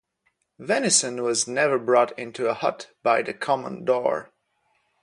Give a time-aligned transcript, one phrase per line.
[0.57, 4.33] Venison was never brought into a hut by the common door.